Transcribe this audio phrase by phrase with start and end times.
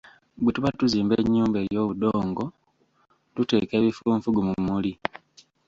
[0.41, 2.43] Bwe tuba tuzimba enyumba ey'obudongo
[3.35, 4.91] tuteeka ebifunfugu mu mmuli.